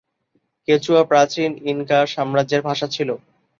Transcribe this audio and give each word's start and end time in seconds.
Quechua 0.67 1.03
প্রাচীন 1.03 1.51
Inca 1.71 1.99
সাম্রাজ্যের 2.13 2.61
ভাষা 2.67 2.87
ছিল। 2.87 3.09